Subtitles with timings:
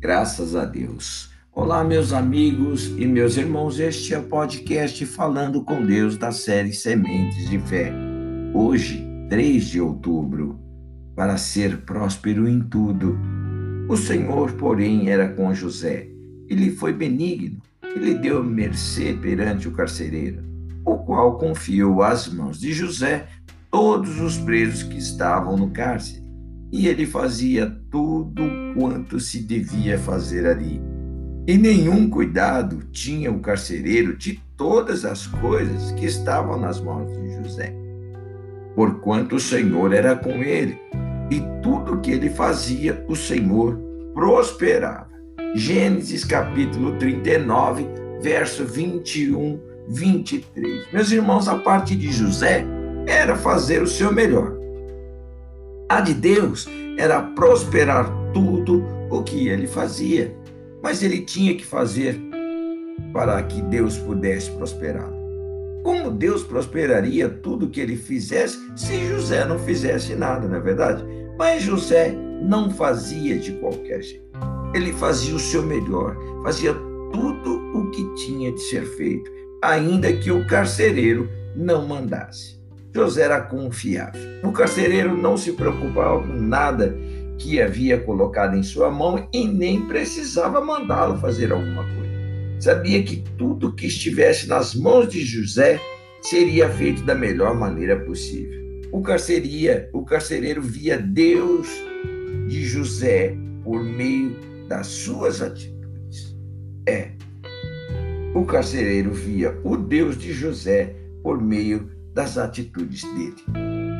[0.00, 1.30] Graças a Deus.
[1.52, 3.78] Olá, meus amigos e meus irmãos.
[3.78, 7.92] Este é o podcast Falando com Deus da série Sementes de Fé.
[8.54, 10.58] Hoje, 3 de outubro,
[11.14, 13.18] para ser próspero em tudo.
[13.90, 16.08] O Senhor, porém, era com José.
[16.48, 17.60] Ele foi benigno.
[17.94, 20.42] Ele deu mercê perante o carcereiro,
[20.82, 23.28] o qual confiou às mãos de José
[23.70, 26.19] todos os presos que estavam no cárcere
[26.72, 28.42] e ele fazia tudo
[28.74, 30.80] quanto se devia fazer ali.
[31.46, 37.42] E nenhum cuidado tinha o carcereiro de todas as coisas que estavam nas mãos de
[37.42, 37.74] José,
[38.74, 40.78] porquanto o Senhor era com ele,
[41.30, 43.76] e tudo que ele fazia, o Senhor
[44.14, 45.08] prosperava.
[45.54, 47.86] Gênesis capítulo 39,
[48.22, 50.92] verso 21, 23.
[50.92, 52.64] Meus irmãos, a parte de José
[53.06, 54.59] era fazer o seu melhor
[55.98, 60.32] de Deus era prosperar tudo o que ele fazia,
[60.80, 62.16] mas ele tinha que fazer
[63.12, 65.18] para que Deus pudesse prosperá-lo.
[65.82, 70.60] Como Deus prosperaria tudo o que ele fizesse se José não fizesse nada, não é
[70.60, 71.02] verdade?
[71.36, 74.30] Mas José não fazia de qualquer jeito.
[74.74, 76.74] Ele fazia o seu melhor, fazia
[77.12, 79.30] tudo o que tinha de ser feito,
[79.62, 82.59] ainda que o carcereiro não mandasse.
[82.94, 84.20] José era confiável.
[84.42, 86.96] O carcereiro não se preocupava com nada
[87.38, 92.10] que havia colocado em sua mão e nem precisava mandá-lo fazer alguma coisa.
[92.58, 95.80] Sabia que tudo que estivesse nas mãos de José
[96.20, 98.60] seria feito da melhor maneira possível.
[98.92, 101.68] O, carceria, o carcereiro via Deus
[102.48, 104.36] de José por meio
[104.68, 106.36] das suas atitudes.
[106.86, 107.12] É,
[108.34, 113.36] o carcereiro via o Deus de José por meio das atitudes dele.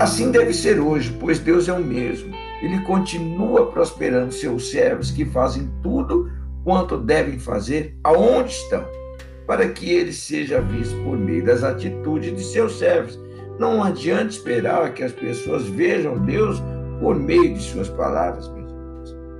[0.00, 2.34] Assim deve ser hoje, pois Deus é o mesmo.
[2.62, 6.30] Ele continua prosperando seus servos que fazem tudo
[6.64, 8.84] quanto devem fazer aonde estão,
[9.46, 13.18] para que ele seja visto por meio das atitudes de seus servos.
[13.58, 16.60] Não adianta esperar que as pessoas vejam Deus
[17.00, 18.53] por meio de suas palavras.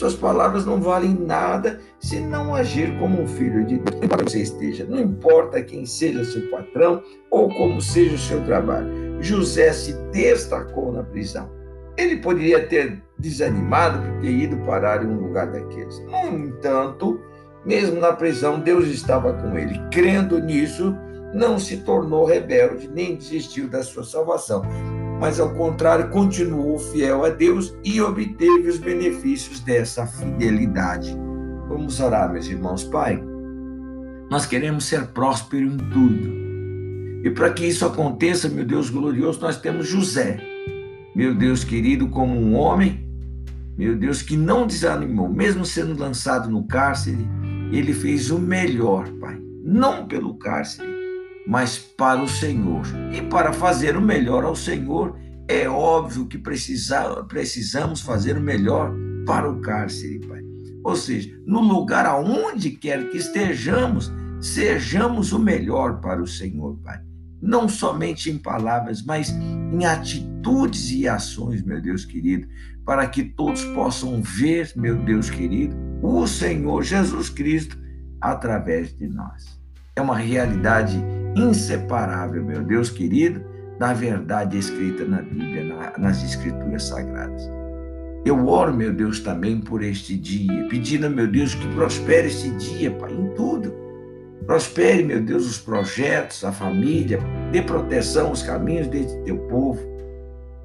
[0.00, 4.00] Suas palavras não valem nada se não agir como um filho de Deus.
[4.02, 8.88] Onde você esteja, não importa quem seja seu patrão ou como seja o seu trabalho.
[9.20, 11.50] José se destacou na prisão.
[11.98, 15.98] Ele poderia ter desanimado por ter ido parar em um lugar daqueles.
[16.06, 17.20] No entanto,
[17.66, 19.78] mesmo na prisão, Deus estava com ele.
[19.90, 20.96] Crendo nisso,
[21.34, 24.62] não se tornou rebelde nem desistiu da sua salvação,
[25.20, 31.14] mas ao contrário, continuou fiel a Deus e obteve os benefícios dessa fidelidade.
[31.68, 32.84] Vamos orar, meus irmãos.
[32.84, 33.22] Pai,
[34.30, 36.40] nós queremos ser prósperos em tudo.
[37.22, 40.40] E para que isso aconteça, meu Deus glorioso, nós temos José,
[41.14, 43.06] meu Deus querido, como um homem,
[43.76, 47.28] meu Deus, que não desanimou, mesmo sendo lançado no cárcere,
[47.70, 50.88] ele fez o melhor, Pai, não pelo cárcere,
[51.46, 52.82] mas para o Senhor.
[53.12, 55.16] E para fazer o melhor ao Senhor,
[55.48, 58.94] é óbvio que precisa, precisamos fazer o melhor
[59.26, 60.40] para o cárcere, Pai.
[60.84, 67.00] Ou seja, no lugar aonde quer que estejamos, sejamos o melhor para o Senhor, Pai.
[67.42, 72.46] Não somente em palavras, mas em atitudes e ações, meu Deus querido,
[72.84, 77.78] para que todos possam ver, meu Deus querido, o Senhor Jesus Cristo
[78.20, 79.60] através de nós.
[79.96, 81.02] É uma realidade
[81.36, 83.42] inseparável, meu Deus querido,
[83.78, 87.50] da verdade escrita na Bíblia, nas Escrituras Sagradas.
[88.24, 92.90] Eu oro, meu Deus, também por este dia, pedindo, meu Deus, que prospere este dia,
[92.90, 93.72] Pai, em tudo.
[94.44, 97.18] Prospere, meu Deus, os projetos, a família,
[97.50, 99.80] dê proteção aos caminhos deste teu povo.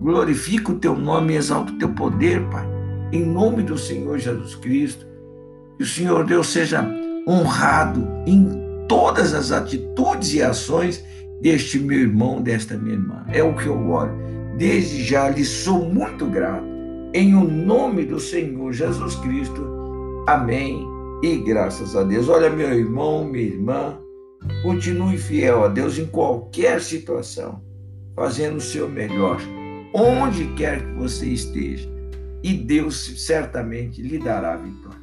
[0.02, 2.68] Glorifica o teu nome e exalta o teu poder, Pai,
[3.14, 5.06] em nome do Senhor Jesus Cristo.
[5.78, 6.86] Que o Senhor Deus seja
[7.26, 11.04] honrado em todas as atitudes e ações
[11.42, 13.26] deste meu irmão, desta minha irmã.
[13.30, 14.14] É o que eu oro.
[14.58, 16.66] Desde já lhe sou muito grato
[17.14, 20.26] em o nome do Senhor Jesus Cristo.
[20.28, 20.86] Amém.
[21.24, 22.30] E graças a Deus.
[22.30, 23.98] Olha, meu irmão, minha irmã,
[24.64, 27.62] continue fiel a Deus em qualquer situação,
[28.16, 29.40] fazendo o seu melhor,
[29.94, 31.90] onde quer que você esteja.
[32.44, 35.00] E Deus certamente lhe dará a vitória.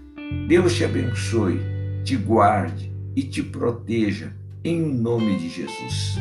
[0.48, 1.60] Deus te abençoe,
[2.04, 4.32] te guarde e te proteja
[4.64, 6.16] em nome de Jesus.